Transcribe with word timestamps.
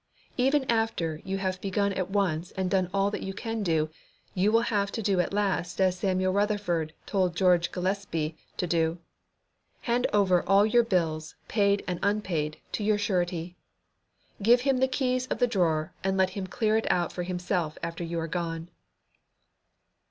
Even 0.35 0.65
after 0.67 1.21
you 1.25 1.37
have 1.37 1.61
begun 1.61 1.93
at 1.93 2.09
once 2.09 2.49
and 2.53 2.71
done 2.71 2.89
all 2.91 3.11
that 3.11 3.21
you 3.21 3.35
can 3.35 3.61
do, 3.61 3.87
you 4.33 4.51
will 4.51 4.61
have 4.63 4.91
to 4.93 5.01
do 5.03 5.19
at 5.19 5.31
last 5.31 5.79
as 5.79 5.99
Samuel 5.99 6.33
Rutherford 6.33 6.95
told 7.05 7.35
George 7.35 7.71
Gillespie 7.71 8.35
to 8.57 8.65
do: 8.65 8.97
"Hand 9.81 10.07
over 10.11 10.41
all 10.49 10.65
your 10.65 10.83
bills, 10.83 11.35
paid 11.47 11.83
and 11.87 11.99
unpaid, 12.01 12.59
to 12.71 12.83
your 12.83 12.97
Surety. 12.97 13.55
Give 14.41 14.61
Him 14.61 14.79
the 14.79 14.87
keys 14.87 15.27
of 15.27 15.37
the 15.37 15.45
drawer, 15.45 15.93
and 16.03 16.17
let 16.17 16.31
Him 16.31 16.47
clear 16.47 16.77
it 16.77 16.89
out 16.91 17.13
for 17.13 17.21
Himself 17.21 17.77
after 17.83 18.03
you 18.03 18.19
are 18.21 18.27
gone." 18.27 18.69